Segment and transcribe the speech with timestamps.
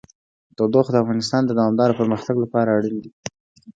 [0.55, 3.11] تودوخه د افغانستان د دوامداره پرمختګ لپاره اړین دي.